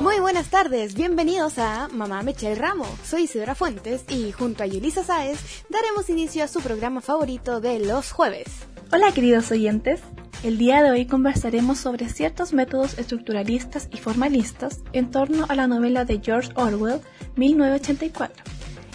Muy 0.00 0.18
buenas 0.18 0.48
tardes, 0.50 0.94
bienvenidos 0.94 1.58
a 1.58 1.88
Mamá 1.92 2.22
Mechel 2.22 2.56
Ramo. 2.56 2.84
Soy 3.04 3.22
Isidora 3.22 3.54
Fuentes 3.54 4.04
y 4.08 4.32
junto 4.32 4.64
a 4.64 4.66
Yulisa 4.66 5.04
Sáez 5.04 5.38
daremos 5.68 6.10
inicio 6.10 6.42
a 6.42 6.48
su 6.48 6.60
programa 6.60 7.00
favorito 7.00 7.60
de 7.60 7.78
los 7.78 8.10
jueves. 8.10 8.48
Hola 8.92 9.12
queridos 9.12 9.52
oyentes, 9.52 10.00
el 10.42 10.58
día 10.58 10.82
de 10.82 10.90
hoy 10.90 11.06
conversaremos 11.06 11.78
sobre 11.78 12.08
ciertos 12.08 12.52
métodos 12.52 12.98
estructuralistas 12.98 13.88
y 13.92 13.98
formalistas 13.98 14.80
en 14.92 15.12
torno 15.12 15.46
a 15.48 15.54
la 15.54 15.68
novela 15.68 16.04
de 16.04 16.20
George 16.20 16.50
Orwell, 16.56 17.00
1984. 17.36 18.42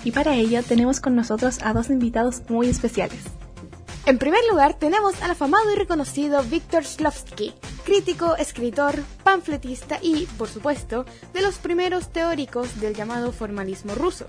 Y 0.04 0.12
para 0.12 0.36
ello 0.36 0.62
tenemos 0.62 1.00
con 1.00 1.16
nosotros 1.16 1.60
a 1.64 1.72
dos 1.72 1.90
invitados 1.90 2.42
muy 2.50 2.68
especiales. 2.68 3.39
En 4.10 4.18
primer 4.18 4.42
lugar, 4.50 4.74
tenemos 4.74 5.22
al 5.22 5.30
afamado 5.30 5.72
y 5.72 5.76
reconocido 5.76 6.42
Víctor 6.42 6.82
Shlovsky, 6.82 7.54
crítico, 7.86 8.36
escritor, 8.38 8.96
pamfletista 9.24 10.00
y, 10.02 10.26
por 10.26 10.48
supuesto, 10.48 11.06
de 11.32 11.44
los 11.44 11.60
primeros 11.60 12.12
teóricos 12.12 12.82
del 12.82 12.96
llamado 12.96 13.32
formalismo 13.32 13.94
ruso. 13.94 14.26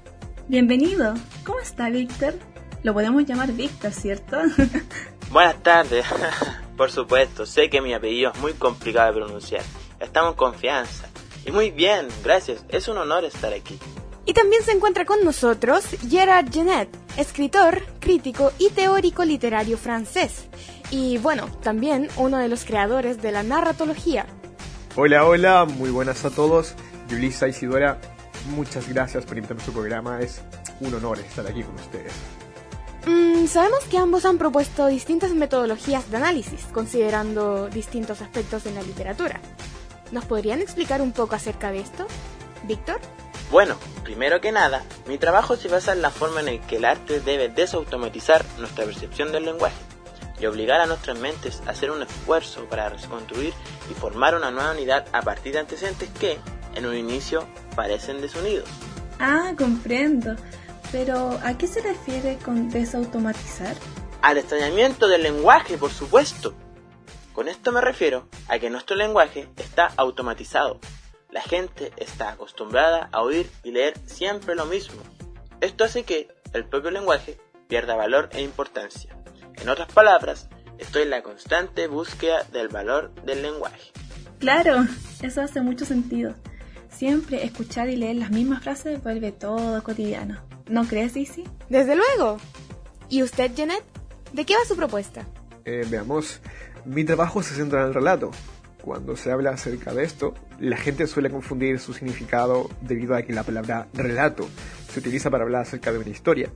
Bienvenido. 0.48 1.14
¿Cómo 1.46 1.60
está 1.60 1.88
Víctor? 1.88 2.34
Lo 2.82 2.92
podemos 2.92 3.24
llamar 3.24 3.52
Víctor, 3.52 3.92
¿cierto? 3.92 4.36
Buenas 5.32 5.62
tardes. 5.62 6.04
por 6.76 6.90
supuesto, 6.90 7.46
sé 7.46 7.70
que 7.70 7.80
mi 7.80 7.94
apellido 7.94 8.32
es 8.34 8.38
muy 8.38 8.52
complicado 8.52 9.14
de 9.14 9.18
pronunciar. 9.18 9.62
Estamos 9.98 10.32
en 10.32 10.36
confianza. 10.36 11.08
Y 11.46 11.52
muy 11.52 11.70
bien, 11.70 12.06
gracias. 12.22 12.66
Es 12.68 12.86
un 12.88 12.98
honor 12.98 13.24
estar 13.24 13.54
aquí. 13.54 13.78
Y 14.26 14.34
también 14.34 14.62
se 14.62 14.72
encuentra 14.72 15.06
con 15.06 15.24
nosotros 15.24 15.84
Gerard 16.08 16.52
Genet, 16.52 16.94
escritor, 17.16 17.82
crítico 18.00 18.52
y 18.58 18.70
teórico 18.70 19.24
literario 19.24 19.76
francés. 19.78 20.48
Y 20.90 21.18
bueno, 21.18 21.48
también 21.62 22.08
uno 22.16 22.38
de 22.38 22.48
los 22.48 22.64
creadores 22.64 23.22
de 23.22 23.32
la 23.32 23.42
narratología. 23.42 24.26
Hola, 24.96 25.24
hola, 25.24 25.64
muy 25.64 25.90
buenas 25.90 26.24
a 26.24 26.30
todos. 26.30 26.74
Yulisa 27.08 27.48
Isidora, 27.48 28.00
muchas 28.50 28.88
gracias 28.88 29.24
por 29.24 29.36
invitarme 29.36 29.62
a 29.62 29.66
su 29.66 29.72
programa. 29.72 30.20
Es 30.20 30.42
un 30.80 30.94
honor 30.94 31.18
estar 31.18 31.46
aquí 31.46 31.62
con 31.62 31.74
ustedes. 31.76 32.12
Mm, 33.06 33.46
sabemos 33.46 33.84
que 33.84 33.98
ambos 33.98 34.24
han 34.24 34.38
propuesto 34.38 34.86
distintas 34.86 35.32
metodologías 35.32 36.10
de 36.10 36.16
análisis, 36.16 36.64
considerando 36.72 37.68
distintos 37.68 38.20
aspectos 38.20 38.66
en 38.66 38.74
la 38.74 38.82
literatura. 38.82 39.40
¿Nos 40.12 40.24
podrían 40.24 40.60
explicar 40.60 41.00
un 41.00 41.12
poco 41.12 41.34
acerca 41.34 41.70
de 41.70 41.80
esto? 41.80 42.06
Víctor? 42.64 43.00
Bueno, 43.50 43.76
primero 44.04 44.40
que 44.40 44.52
nada, 44.52 44.84
mi 45.06 45.18
trabajo 45.18 45.56
se 45.56 45.66
basa 45.66 45.92
en 45.92 46.02
la 46.02 46.10
forma 46.10 46.40
en 46.40 46.60
que 46.60 46.76
el 46.76 46.84
arte 46.84 47.20
debe 47.20 47.48
desautomatizar 47.48 48.44
nuestra 48.58 48.84
percepción 48.84 49.32
del 49.32 49.44
lenguaje 49.44 49.82
y 50.40 50.46
obligar 50.46 50.80
a 50.80 50.86
nuestras 50.86 51.18
mentes 51.18 51.60
a 51.66 51.70
hacer 51.70 51.90
un 51.90 52.02
esfuerzo 52.02 52.66
para 52.66 52.88
reconstruir 52.88 53.52
y 53.90 53.94
formar 53.94 54.36
una 54.36 54.52
nueva 54.52 54.70
unidad 54.70 55.04
a 55.12 55.22
partir 55.22 55.54
de 55.54 55.58
antecedentes 55.58 56.08
que, 56.10 56.38
en 56.76 56.86
un 56.86 56.94
inicio, 56.94 57.44
parecen 57.74 58.20
desunidos. 58.20 58.68
Ah, 59.18 59.52
comprendo. 59.58 60.36
Pero, 60.92 61.38
¿a 61.42 61.58
qué 61.58 61.66
se 61.66 61.80
refiere 61.80 62.38
con 62.38 62.70
desautomatizar? 62.70 63.74
Al 64.22 64.38
extrañamiento 64.38 65.08
del 65.08 65.24
lenguaje, 65.24 65.76
por 65.76 65.90
supuesto. 65.90 66.54
Con 67.32 67.48
esto 67.48 67.72
me 67.72 67.80
refiero 67.80 68.28
a 68.48 68.60
que 68.60 68.70
nuestro 68.70 68.96
lenguaje 68.96 69.48
está 69.56 69.92
automatizado, 69.96 70.78
la 71.32 71.42
gente 71.42 71.92
está 71.96 72.30
acostumbrada 72.30 73.08
a 73.12 73.22
oír 73.22 73.48
y 73.62 73.72
leer 73.72 73.94
siempre 74.06 74.54
lo 74.54 74.66
mismo. 74.66 75.00
Esto 75.60 75.84
hace 75.84 76.04
que 76.04 76.28
el 76.52 76.64
propio 76.64 76.90
lenguaje 76.90 77.38
pierda 77.68 77.94
valor 77.94 78.28
e 78.32 78.42
importancia. 78.42 79.16
En 79.60 79.68
otras 79.68 79.92
palabras, 79.92 80.48
estoy 80.78 81.02
en 81.02 81.10
la 81.10 81.22
constante 81.22 81.86
búsqueda 81.86 82.44
del 82.52 82.68
valor 82.68 83.14
del 83.24 83.42
lenguaje. 83.42 83.92
Claro, 84.38 84.84
eso 85.22 85.42
hace 85.42 85.60
mucho 85.60 85.84
sentido. 85.84 86.34
Siempre 86.88 87.44
escuchar 87.44 87.88
y 87.88 87.96
leer 87.96 88.16
las 88.16 88.30
mismas 88.30 88.62
frases 88.62 89.02
vuelve 89.02 89.32
todo 89.32 89.82
cotidiano. 89.82 90.40
¿No 90.68 90.86
crees, 90.86 91.16
Isi? 91.16 91.44
Desde 91.68 91.94
luego. 91.94 92.38
¿Y 93.08 93.22
usted, 93.22 93.52
Janet? 93.56 93.84
¿De 94.32 94.44
qué 94.44 94.54
va 94.54 94.64
su 94.66 94.76
propuesta? 94.76 95.26
Eh, 95.64 95.84
veamos, 95.88 96.40
mi 96.84 97.04
trabajo 97.04 97.42
se 97.42 97.54
centra 97.54 97.82
en 97.82 97.88
el 97.88 97.94
relato, 97.94 98.30
cuando 98.82 99.16
se 99.16 99.30
habla 99.30 99.50
acerca 99.50 99.92
de 99.94 100.04
esto, 100.04 100.34
la 100.58 100.76
gente 100.76 101.06
suele 101.06 101.30
confundir 101.30 101.78
su 101.78 101.92
significado 101.92 102.68
debido 102.80 103.14
a 103.14 103.22
que 103.22 103.32
la 103.32 103.42
palabra 103.42 103.88
relato 103.92 104.48
se 104.92 105.00
utiliza 105.00 105.30
para 105.30 105.44
hablar 105.44 105.62
acerca 105.62 105.92
de 105.92 105.98
una 105.98 106.08
historia. 106.10 106.50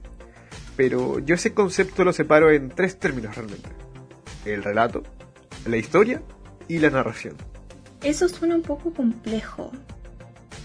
Pero 0.76 1.18
yo 1.20 1.34
ese 1.34 1.54
concepto 1.54 2.04
lo 2.04 2.12
separo 2.12 2.50
en 2.50 2.68
tres 2.70 2.98
términos 2.98 3.36
realmente. 3.36 3.68
El 4.44 4.62
relato, 4.62 5.02
la 5.66 5.76
historia 5.76 6.22
y 6.68 6.78
la 6.78 6.90
narración. 6.90 7.36
Eso 8.02 8.28
suena 8.28 8.56
un 8.56 8.62
poco 8.62 8.92
complejo. 8.92 9.70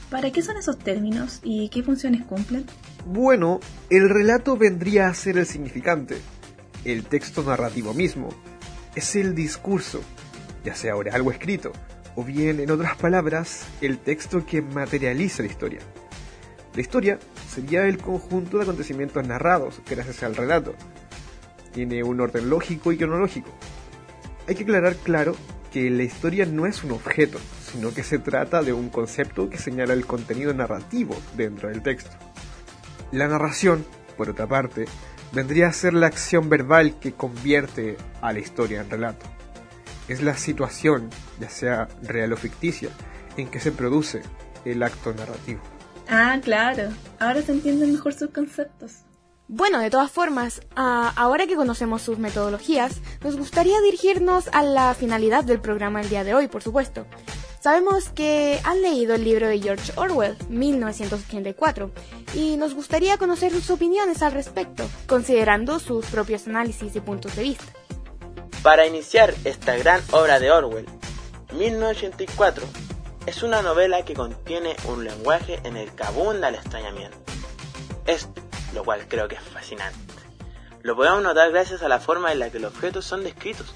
¿Para 0.09 0.31
qué 0.31 0.41
son 0.41 0.57
esos 0.57 0.79
términos 0.79 1.39
y 1.43 1.69
qué 1.69 1.83
funciones 1.83 2.25
cumplen? 2.25 2.65
Bueno, 3.05 3.59
el 3.89 4.09
relato 4.09 4.57
vendría 4.57 5.07
a 5.07 5.13
ser 5.13 5.37
el 5.37 5.45
significante. 5.45 6.17
El 6.83 7.03
texto 7.03 7.43
narrativo 7.43 7.93
mismo 7.93 8.29
es 8.95 9.15
el 9.15 9.35
discurso 9.35 10.01
ya 10.63 10.75
sea 10.75 10.93
ahora 10.93 11.13
algo 11.15 11.31
escrito, 11.31 11.71
o 12.15 12.23
bien, 12.23 12.59
en 12.59 12.71
otras 12.71 12.97
palabras, 12.97 13.65
el 13.81 13.97
texto 13.97 14.45
que 14.45 14.61
materializa 14.61 15.43
la 15.43 15.49
historia. 15.49 15.79
La 16.75 16.81
historia 16.81 17.19
sería 17.49 17.85
el 17.85 17.97
conjunto 17.97 18.57
de 18.57 18.63
acontecimientos 18.63 19.25
narrados 19.25 19.81
gracias 19.89 20.23
al 20.23 20.35
relato. 20.35 20.75
Tiene 21.73 22.03
un 22.03 22.19
orden 22.19 22.49
lógico 22.49 22.91
y 22.91 22.97
cronológico. 22.97 23.49
Hay 24.47 24.55
que 24.55 24.63
aclarar 24.63 24.95
claro 24.97 25.35
que 25.71 25.89
la 25.89 26.03
historia 26.03 26.45
no 26.45 26.65
es 26.65 26.83
un 26.83 26.91
objeto, 26.91 27.39
sino 27.71 27.93
que 27.93 28.03
se 28.03 28.19
trata 28.19 28.63
de 28.63 28.73
un 28.73 28.89
concepto 28.89 29.49
que 29.49 29.57
señala 29.57 29.93
el 29.93 30.05
contenido 30.05 30.53
narrativo 30.53 31.15
dentro 31.37 31.69
del 31.69 31.81
texto. 31.81 32.11
La 33.11 33.27
narración, 33.27 33.85
por 34.17 34.29
otra 34.29 34.47
parte, 34.47 34.85
vendría 35.31 35.67
a 35.67 35.73
ser 35.73 35.93
la 35.93 36.07
acción 36.07 36.49
verbal 36.49 36.99
que 36.99 37.13
convierte 37.13 37.97
a 38.21 38.33
la 38.33 38.39
historia 38.39 38.81
en 38.81 38.89
relato 38.89 39.25
es 40.13 40.21
la 40.21 40.35
situación, 40.35 41.09
ya 41.39 41.49
sea 41.49 41.87
real 42.01 42.33
o 42.33 42.37
ficticia, 42.37 42.89
en 43.37 43.47
que 43.47 43.59
se 43.59 43.71
produce 43.71 44.21
el 44.65 44.83
acto 44.83 45.13
narrativo. 45.13 45.61
Ah, 46.07 46.39
claro. 46.43 46.89
Ahora 47.19 47.41
se 47.41 47.51
entienden 47.51 47.93
mejor 47.93 48.13
sus 48.13 48.31
conceptos. 48.31 49.03
Bueno, 49.47 49.79
de 49.79 49.89
todas 49.89 50.11
formas, 50.11 50.61
ahora 50.75 51.47
que 51.47 51.55
conocemos 51.55 52.03
sus 52.03 52.19
metodologías, 52.19 53.01
nos 53.23 53.35
gustaría 53.35 53.81
dirigirnos 53.81 54.47
a 54.51 54.61
la 54.61 54.93
finalidad 54.93 55.43
del 55.43 55.59
programa 55.59 56.01
el 56.01 56.09
día 56.09 56.23
de 56.23 56.35
hoy, 56.35 56.47
por 56.47 56.61
supuesto. 56.61 57.07
Sabemos 57.59 58.09
que 58.09 58.59
han 58.63 58.81
leído 58.81 59.15
el 59.15 59.23
libro 59.23 59.47
de 59.47 59.59
George 59.59 59.91
Orwell, 59.95 60.37
1984, 60.49 61.91
y 62.35 62.57
nos 62.57 62.73
gustaría 62.75 63.17
conocer 63.17 63.51
sus 63.51 63.69
opiniones 63.71 64.21
al 64.21 64.33
respecto, 64.33 64.87
considerando 65.07 65.79
sus 65.79 66.05
propios 66.05 66.47
análisis 66.47 66.95
y 66.95 66.99
puntos 66.99 67.35
de 67.35 67.43
vista. 67.43 67.78
Para 68.63 68.85
iniciar 68.85 69.33
esta 69.45 69.77
gran 69.77 70.03
obra 70.11 70.37
de 70.37 70.51
Orwell, 70.51 70.85
1984 71.53 72.65
es 73.25 73.41
una 73.41 73.61
novela 73.61 74.03
que 74.03 74.13
contiene 74.13 74.75
un 74.83 75.05
lenguaje 75.05 75.61
en 75.63 75.77
el 75.77 75.89
que 75.93 76.03
abunda 76.03 76.49
el 76.49 76.55
extrañamiento. 76.55 77.17
Esto, 78.05 78.41
lo 78.73 78.83
cual 78.83 79.07
creo 79.07 79.29
que 79.29 79.35
es 79.35 79.41
fascinante. 79.41 79.97
Lo 80.81 80.97
podemos 80.97 81.23
notar 81.23 81.51
gracias 81.51 81.83
a 81.83 81.87
la 81.87 82.01
forma 82.01 82.33
en 82.33 82.39
la 82.39 82.49
que 82.49 82.59
los 82.59 82.73
objetos 82.73 83.05
son 83.05 83.23
descritos. 83.23 83.73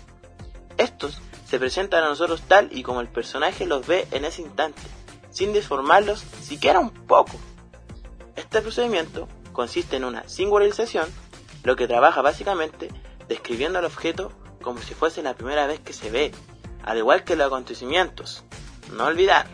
Estos 0.78 1.22
se 1.48 1.60
presentan 1.60 2.04
a 2.04 2.10
nosotros 2.10 2.42
tal 2.42 2.68
y 2.70 2.84
como 2.84 3.00
el 3.00 3.08
personaje 3.08 3.66
los 3.66 3.88
ve 3.88 4.06
en 4.12 4.26
ese 4.26 4.42
instante, 4.42 4.82
sin 5.32 5.54
deformarlos 5.54 6.26
siquiera 6.42 6.82
un 6.82 6.92
poco. 6.92 7.38
Este 8.36 8.62
procedimiento 8.62 9.30
consiste 9.54 9.96
en 9.96 10.04
una 10.04 10.28
singularización, 10.28 11.08
lo 11.64 11.78
que 11.78 11.88
trabaja 11.88 12.22
básicamente 12.22 12.90
describiendo 13.30 13.80
al 13.80 13.86
objeto 13.86 14.34
como 14.64 14.82
si 14.82 14.96
fuese 14.96 15.22
la 15.22 15.36
primera 15.36 15.68
vez 15.68 15.80
que 15.80 15.94
se 15.94 16.10
ve, 16.10 16.32
al 16.84 16.98
igual 16.98 17.24
que 17.24 17.36
los 17.36 17.46
acontecimientos. 17.46 18.44
No 18.94 19.06
olvidar. 19.06 19.46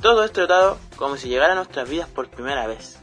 Todo 0.00 0.24
es 0.24 0.32
tratado 0.32 0.78
como 0.96 1.16
si 1.16 1.28
llegara 1.28 1.52
a 1.52 1.56
nuestras 1.56 1.88
vidas 1.88 2.08
por 2.08 2.30
primera 2.30 2.66
vez. 2.66 2.98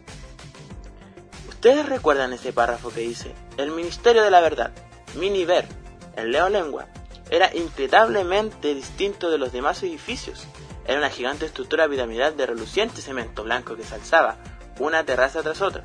¿Ustedes 1.47 1.87
recuerdan 1.87 2.33
ese 2.33 2.53
párrafo 2.53 2.89
que 2.89 3.01
dice, 3.01 3.35
el 3.57 3.71
Ministerio 3.71 4.23
de 4.23 4.31
la 4.31 4.41
Verdad, 4.41 4.71
Miniver, 5.15 5.67
en 6.15 6.31
Leo 6.31 6.49
Lengua, 6.49 6.87
era 7.29 7.55
inquietablemente 7.55 8.73
distinto 8.73 9.29
de 9.29 9.37
los 9.37 9.51
demás 9.51 9.83
edificios? 9.83 10.47
Era 10.85 10.97
una 10.97 11.09
gigante 11.09 11.45
estructura 11.45 11.87
piramidal 11.87 12.35
de 12.35 12.45
reluciente 12.47 13.01
cemento 13.01 13.43
blanco 13.43 13.75
que 13.75 13.83
se 13.83 13.95
alzaba, 13.95 14.37
una 14.79 15.03
terraza 15.03 15.43
tras 15.43 15.61
otra, 15.61 15.83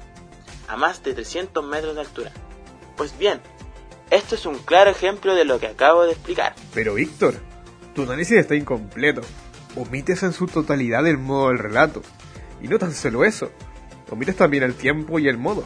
a 0.69 0.77
más 0.77 1.03
de 1.03 1.13
300 1.13 1.65
metros 1.65 1.95
de 1.95 2.01
altura. 2.01 2.33
Pues 2.97 3.19
bien, 3.19 3.43
esto 4.11 4.35
es 4.35 4.47
un 4.47 4.59
claro 4.59 4.91
ejemplo 4.91 5.35
de 5.35 5.45
lo 5.45 5.59
que 5.59 5.67
acabo 5.67 6.05
de 6.05 6.13
explicar. 6.13 6.55
Pero 6.73 6.95
Víctor, 6.95 7.35
tu 7.95 8.03
análisis 8.03 8.39
está 8.39 8.55
incompleto. 8.55 9.23
Omites 9.77 10.23
en 10.23 10.33
su 10.33 10.47
totalidad 10.47 11.07
el 11.07 11.19
modo 11.19 11.49
del 11.49 11.59
relato. 11.59 12.03
Y 12.63 12.69
no 12.69 12.79
tan 12.79 12.93
solo 12.93 13.25
eso, 13.25 13.51
omites 14.11 14.37
también 14.37 14.63
el 14.63 14.75
tiempo 14.75 15.19
y 15.19 15.29
el 15.29 15.37
modo. 15.37 15.65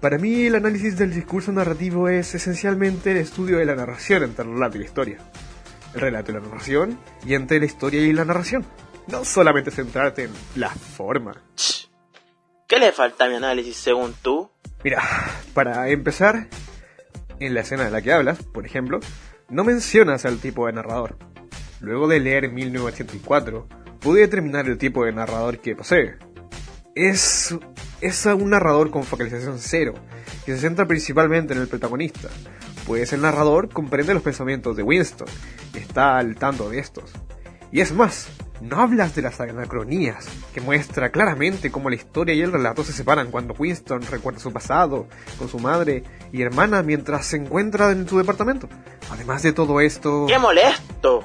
Para 0.00 0.18
mí 0.18 0.46
el 0.46 0.54
análisis 0.54 0.96
del 0.98 1.14
discurso 1.14 1.52
narrativo 1.52 2.08
es 2.08 2.34
esencialmente 2.34 3.12
el 3.12 3.18
estudio 3.18 3.58
de 3.58 3.66
la 3.66 3.74
narración 3.74 4.22
entre 4.24 4.44
el 4.44 4.52
relato 4.52 4.76
y 4.76 4.80
la 4.80 4.86
historia. 4.86 5.18
El 5.94 6.00
relato 6.00 6.30
y 6.30 6.34
la 6.34 6.40
narración 6.40 6.98
y 7.24 7.34
entre 7.34 7.58
la 7.58 7.66
historia 7.66 8.00
y 8.02 8.12
la 8.12 8.24
narración. 8.24 8.64
No 9.06 9.24
solamente 9.24 9.70
centrarte 9.70 10.24
en 10.24 10.32
la 10.54 10.70
forma. 10.70 11.42
¿Qué 12.66 12.78
le 12.78 12.92
falta 12.92 13.24
a 13.24 13.28
mi 13.28 13.36
análisis 13.36 13.76
según 13.76 14.14
tú? 14.20 14.50
Mira, 14.82 15.02
para 15.54 15.88
empezar, 15.88 16.48
en 17.40 17.54
la 17.54 17.60
escena 17.60 17.84
de 17.84 17.90
la 17.90 18.02
que 18.02 18.12
hablas, 18.12 18.42
por 18.42 18.66
ejemplo, 18.66 19.00
no 19.48 19.64
mencionas 19.64 20.24
al 20.24 20.38
tipo 20.38 20.66
de 20.66 20.72
narrador. 20.72 21.16
Luego 21.80 22.08
de 22.08 22.20
leer 22.20 22.50
1984, 22.50 23.68
pude 24.00 24.20
determinar 24.20 24.66
el 24.66 24.78
tipo 24.78 25.04
de 25.04 25.12
narrador 25.12 25.58
que 25.58 25.76
posee. 25.76 26.16
Es, 26.94 27.54
es 28.00 28.26
un 28.26 28.50
narrador 28.50 28.90
con 28.90 29.04
focalización 29.04 29.58
cero, 29.58 29.94
que 30.44 30.54
se 30.54 30.60
centra 30.60 30.86
principalmente 30.86 31.54
en 31.54 31.60
el 31.60 31.68
protagonista, 31.68 32.28
pues 32.86 33.12
el 33.12 33.20
narrador 33.20 33.68
comprende 33.68 34.14
los 34.14 34.22
pensamientos 34.22 34.76
de 34.76 34.82
Winston 34.82 35.28
y 35.74 35.78
está 35.78 36.16
al 36.18 36.36
tanto 36.36 36.70
de 36.70 36.78
estos. 36.78 37.12
Y 37.72 37.80
es 37.80 37.92
más, 37.92 38.28
no 38.60 38.80
hablas 38.80 39.14
de 39.14 39.22
las 39.22 39.40
anacronías, 39.40 40.26
que 40.54 40.60
muestra 40.60 41.10
claramente 41.10 41.70
cómo 41.70 41.90
la 41.90 41.96
historia 41.96 42.34
y 42.34 42.42
el 42.42 42.52
relato 42.52 42.84
se 42.84 42.92
separan 42.92 43.30
cuando 43.30 43.54
Winston 43.54 44.02
recuerda 44.02 44.40
su 44.40 44.52
pasado 44.52 45.08
con 45.38 45.48
su 45.48 45.58
madre 45.58 46.02
y 46.32 46.42
hermana 46.42 46.82
mientras 46.82 47.26
se 47.26 47.36
encuentra 47.36 47.90
en 47.90 48.08
su 48.08 48.18
departamento. 48.18 48.68
Además 49.10 49.42
de 49.42 49.52
todo 49.52 49.80
esto... 49.80 50.26
¡Qué 50.26 50.38
molesto! 50.38 51.22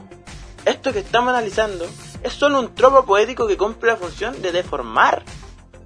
Esto 0.66 0.94
que 0.94 1.00
estamos 1.00 1.30
analizando 1.30 1.86
es 2.24 2.34
solo 2.34 2.60
un 2.60 2.76
tropo 2.76 3.06
poético 3.06 3.48
que 3.48 3.58
cumple 3.58 3.92
la 3.92 3.98
función 3.98 4.42
de 4.42 4.52
deformar 4.52 5.24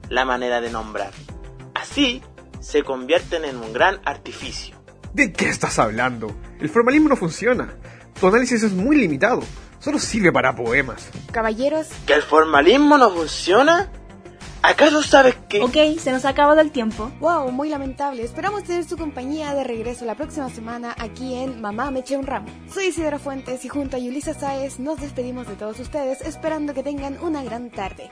la 0.09 0.25
manera 0.25 0.61
de 0.61 0.69
nombrar. 0.69 1.11
Así 1.73 2.21
se 2.59 2.83
convierten 2.83 3.45
en 3.45 3.57
un 3.57 3.71
gran 3.73 3.99
artificio. 4.05 4.75
¿De 5.13 5.31
qué 5.31 5.47
estás 5.47 5.79
hablando? 5.79 6.35
El 6.59 6.69
formalismo 6.69 7.07
no 7.07 7.15
funciona. 7.15 7.75
Tu 8.19 8.27
análisis 8.27 8.63
es 8.63 8.73
muy 8.73 8.97
limitado. 8.97 9.41
Solo 9.85 9.99
sirve 9.99 10.31
para 10.31 10.55
poemas. 10.55 11.09
Caballeros. 11.31 11.85
¿Que 12.07 12.13
el 12.13 12.23
formalismo 12.23 12.97
no 12.97 13.11
funciona? 13.11 13.87
¿Acaso 14.63 15.03
sabes 15.03 15.35
que...? 15.47 15.61
Ok, 15.61 15.99
se 15.99 16.11
nos 16.11 16.25
ha 16.25 16.29
acabado 16.29 16.59
el 16.59 16.71
tiempo. 16.71 17.11
Wow, 17.19 17.51
muy 17.51 17.69
lamentable. 17.69 18.23
Esperamos 18.23 18.63
tener 18.63 18.83
su 18.85 18.97
compañía 18.97 19.53
de 19.53 19.63
regreso 19.63 20.03
la 20.05 20.15
próxima 20.15 20.49
semana 20.49 20.95
aquí 20.97 21.35
en 21.35 21.61
Mamá 21.61 21.91
me 21.91 21.99
eché 21.99 22.17
un 22.17 22.25
ramo. 22.25 22.47
Soy 22.73 22.85
Isidra 22.85 23.19
Fuentes 23.19 23.63
y 23.63 23.67
junto 23.69 23.97
a 23.97 23.99
Yulisa 23.99 24.33
Sáez 24.33 24.79
nos 24.79 24.99
despedimos 24.99 25.47
de 25.47 25.53
todos 25.53 25.79
ustedes 25.79 26.21
esperando 26.21 26.73
que 26.73 26.81
tengan 26.81 27.19
una 27.21 27.43
gran 27.43 27.69
tarde. 27.69 28.09